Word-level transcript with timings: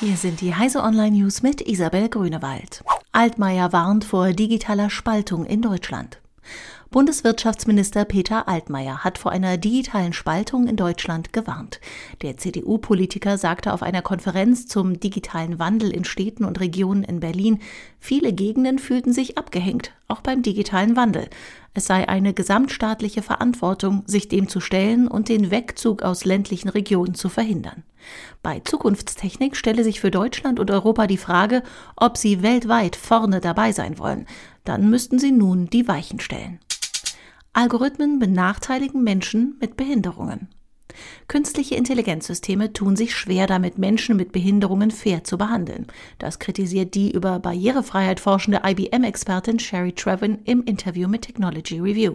Hier 0.00 0.16
sind 0.16 0.40
die 0.40 0.54
Heise 0.54 0.84
Online 0.84 1.10
News 1.10 1.42
mit 1.42 1.60
Isabel 1.60 2.08
Grünewald. 2.08 2.84
Altmaier 3.10 3.72
warnt 3.72 4.04
vor 4.04 4.32
digitaler 4.32 4.90
Spaltung 4.90 5.44
in 5.44 5.60
Deutschland. 5.60 6.20
Bundeswirtschaftsminister 6.90 8.04
Peter 8.04 8.46
Altmaier 8.46 9.02
hat 9.02 9.18
vor 9.18 9.32
einer 9.32 9.56
digitalen 9.56 10.12
Spaltung 10.12 10.68
in 10.68 10.76
Deutschland 10.76 11.32
gewarnt. 11.32 11.80
Der 12.22 12.36
CDU-Politiker 12.36 13.38
sagte 13.38 13.72
auf 13.72 13.82
einer 13.82 14.00
Konferenz 14.00 14.68
zum 14.68 15.00
digitalen 15.00 15.58
Wandel 15.58 15.90
in 15.90 16.04
Städten 16.04 16.44
und 16.44 16.60
Regionen 16.60 17.02
in 17.02 17.18
Berlin, 17.18 17.58
viele 17.98 18.32
Gegenden 18.32 18.78
fühlten 18.78 19.12
sich 19.12 19.36
abgehängt, 19.36 19.92
auch 20.06 20.20
beim 20.20 20.42
digitalen 20.42 20.94
Wandel. 20.94 21.28
Es 21.74 21.86
sei 21.86 22.08
eine 22.08 22.34
gesamtstaatliche 22.34 23.22
Verantwortung, 23.22 24.04
sich 24.06 24.28
dem 24.28 24.48
zu 24.48 24.60
stellen 24.60 25.08
und 25.08 25.28
den 25.28 25.50
Wegzug 25.50 26.02
aus 26.02 26.24
ländlichen 26.24 26.68
Regionen 26.68 27.14
zu 27.14 27.28
verhindern. 27.28 27.82
Bei 28.42 28.60
Zukunftstechnik 28.60 29.56
stelle 29.56 29.84
sich 29.84 30.00
für 30.00 30.10
Deutschland 30.10 30.60
und 30.60 30.70
Europa 30.70 31.06
die 31.06 31.16
Frage, 31.16 31.62
ob 31.96 32.16
sie 32.16 32.42
weltweit 32.42 32.96
vorne 32.96 33.40
dabei 33.40 33.72
sein 33.72 33.98
wollen. 33.98 34.26
Dann 34.64 34.90
müssten 34.90 35.18
sie 35.18 35.32
nun 35.32 35.66
die 35.66 35.88
Weichen 35.88 36.20
stellen. 36.20 36.60
Algorithmen 37.52 38.18
benachteiligen 38.18 39.02
Menschen 39.02 39.56
mit 39.60 39.76
Behinderungen. 39.76 40.48
Künstliche 41.28 41.74
Intelligenzsysteme 41.74 42.72
tun 42.72 42.96
sich 42.96 43.14
schwer 43.14 43.46
damit, 43.46 43.76
Menschen 43.78 44.16
mit 44.16 44.32
Behinderungen 44.32 44.90
fair 44.90 45.24
zu 45.24 45.36
behandeln. 45.36 45.86
Das 46.18 46.38
kritisiert 46.38 46.94
die 46.94 47.12
über 47.12 47.38
Barrierefreiheit 47.38 48.20
forschende 48.20 48.62
IBM-Expertin 48.64 49.58
Sherry 49.58 49.92
Trevin 49.92 50.38
im 50.44 50.64
Interview 50.64 51.08
mit 51.08 51.22
Technology 51.22 51.78
Review. 51.80 52.14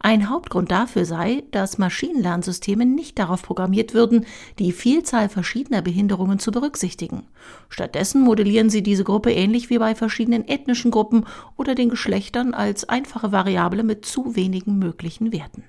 Ein 0.00 0.30
Hauptgrund 0.30 0.70
dafür 0.70 1.04
sei, 1.04 1.42
dass 1.50 1.78
Maschinenlernsysteme 1.78 2.86
nicht 2.86 3.18
darauf 3.18 3.42
programmiert 3.42 3.94
würden, 3.94 4.26
die 4.58 4.72
Vielzahl 4.72 5.28
verschiedener 5.28 5.82
Behinderungen 5.82 6.38
zu 6.38 6.52
berücksichtigen. 6.52 7.24
Stattdessen 7.68 8.22
modellieren 8.22 8.70
sie 8.70 8.82
diese 8.82 9.04
Gruppe 9.04 9.32
ähnlich 9.32 9.70
wie 9.70 9.78
bei 9.78 9.94
verschiedenen 9.94 10.46
ethnischen 10.46 10.90
Gruppen 10.90 11.26
oder 11.56 11.74
den 11.74 11.88
Geschlechtern 11.88 12.54
als 12.54 12.88
einfache 12.88 13.32
Variable 13.32 13.82
mit 13.82 14.06
zu 14.06 14.36
wenigen 14.36 14.78
möglichen 14.78 15.32
Werten. 15.32 15.64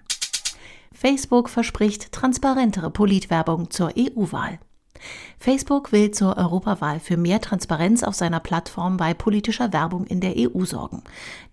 Facebook 1.00 1.48
verspricht 1.48 2.12
transparentere 2.12 2.90
Politwerbung 2.90 3.70
zur 3.72 3.94
EU-Wahl. 3.98 4.60
Facebook 5.40 5.94
will 5.94 6.12
zur 6.12 6.36
Europawahl 6.36 7.00
für 7.00 7.16
mehr 7.16 7.40
Transparenz 7.40 8.04
auf 8.04 8.16
seiner 8.16 8.42
Plattform 8.42 8.98
bei 8.98 9.14
politischer 9.14 9.72
Werbung 9.72 10.06
in 10.08 10.20
der 10.20 10.34
EU 10.36 10.66
sorgen. 10.66 11.04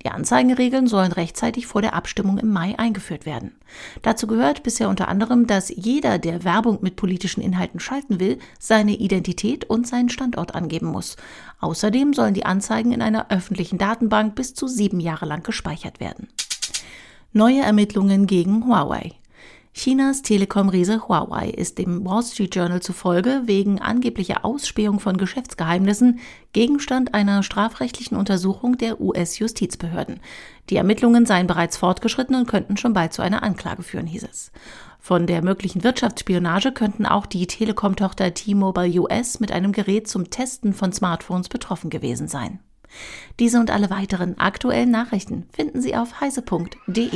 Die 0.03 0.11
Anzeigenregeln 0.11 0.89
sollen 0.89 1.13
rechtzeitig 1.13 1.69
vor 1.69 1.81
der 1.81 1.95
Abstimmung 1.95 2.39
im 2.39 2.53
Mai 2.53 2.77
eingeführt 2.77 3.25
werden. 3.25 3.55
Dazu 4.03 4.27
gehört 4.27 4.65
bisher 4.65 4.89
unter 4.89 5.07
anderem, 5.07 5.47
dass 5.47 5.69
jeder, 5.69 6.19
der 6.19 6.43
Werbung 6.43 6.79
mit 6.81 6.97
politischen 6.97 7.41
Inhalten 7.41 7.79
schalten 7.79 8.19
will, 8.19 8.41
seine 8.59 8.97
Identität 8.97 9.65
und 9.65 9.87
seinen 9.87 10.09
Standort 10.09 10.57
angeben 10.57 10.89
muss. 10.89 11.15
Außerdem 11.61 12.15
sollen 12.15 12.35
die 12.35 12.47
Anzeigen 12.47 12.91
in 12.91 13.01
einer 13.01 13.31
öffentlichen 13.31 13.79
Datenbank 13.79 14.35
bis 14.35 14.55
zu 14.55 14.67
sieben 14.67 14.99
Jahre 14.99 15.27
lang 15.27 15.45
gespeichert 15.45 16.01
werden. 16.01 16.27
Neue 17.33 17.61
Ermittlungen 17.61 18.27
gegen 18.27 18.67
Huawei. 18.67 19.13
Chinas 19.79 20.23
Telekom-Riese 20.23 21.07
Huawei 21.07 21.51
ist 21.51 21.77
dem 21.77 22.03
Wall 22.07 22.23
Street 22.23 22.55
Journal 22.55 22.81
zufolge 22.81 23.43
wegen 23.45 23.79
angeblicher 23.79 24.43
Ausspähung 24.43 25.01
von 25.01 25.19
Geschäftsgeheimnissen 25.19 26.19
Gegenstand 26.55 27.13
einer 27.13 27.43
strafrechtlichen 27.43 28.17
Untersuchung 28.17 28.79
der 28.79 29.03
US-Justizbehörden. 29.03 30.21
Die 30.71 30.77
Ermittlungen 30.77 31.27
seien 31.27 31.47
bereits 31.47 31.77
fortgeschritten 31.77 32.37
und 32.37 32.49
könnten 32.49 32.79
schon 32.79 32.95
bald 32.95 33.13
zu 33.13 33.21
einer 33.21 33.43
Anklage 33.43 33.83
führen, 33.83 34.07
hieß 34.07 34.23
es. 34.23 34.51
Von 34.99 35.27
der 35.27 35.43
möglichen 35.43 35.85
Wirtschaftsspionage 35.85 36.73
könnten 36.73 37.05
auch 37.05 37.27
die 37.27 37.47
Telekom-Tochter 37.47 38.33
T-Mobile 38.33 38.99
US 39.03 39.41
mit 39.41 39.53
einem 39.53 39.73
Gerät 39.73 40.09
zum 40.09 40.31
Testen 40.31 40.73
von 40.73 40.95
Smartphones 40.95 41.51
betroffen 41.51 41.91
gewesen 41.91 42.29
sein. 42.29 42.61
Diese 43.39 43.61
und 43.61 43.71
alle 43.71 43.91
weiteren 43.91 44.39
aktuellen 44.39 44.91
Nachrichten 44.91 45.47
finden 45.53 45.83
Sie 45.83 45.95
auf 45.95 46.23
heise.de. 46.23 47.11